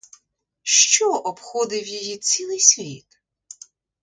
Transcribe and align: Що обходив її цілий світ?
Що 0.63 1.11
обходив 1.13 1.87
її 1.87 2.17
цілий 2.17 2.59
світ? 2.59 3.07